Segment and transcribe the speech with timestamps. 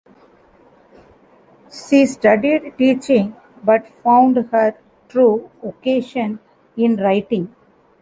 [1.69, 4.73] She studied teaching but found her
[5.07, 6.39] true vocation
[6.75, 7.53] in writing.